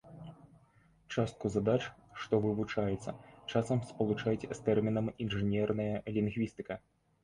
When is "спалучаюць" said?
3.93-4.45